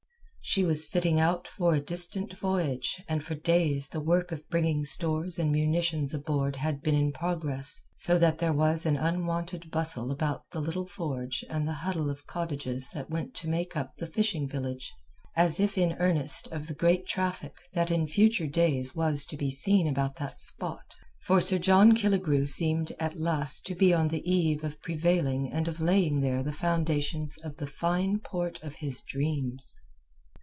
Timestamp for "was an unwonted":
8.51-9.69